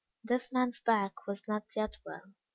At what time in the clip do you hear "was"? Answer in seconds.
1.27-1.47